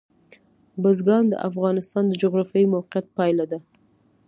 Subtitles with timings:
[0.81, 3.59] بزګان د افغانستان د جغرافیایي موقیعت پایله ده.